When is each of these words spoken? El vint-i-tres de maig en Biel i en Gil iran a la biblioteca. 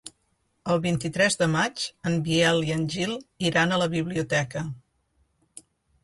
El 0.75 0.79
vint-i-tres 0.83 1.35
de 1.41 1.47
maig 1.55 1.83
en 2.11 2.15
Biel 2.27 2.61
i 2.69 2.73
en 2.75 2.87
Gil 2.93 3.13
iran 3.49 3.75
a 3.75 3.79
la 3.83 3.89
biblioteca. 3.91 4.65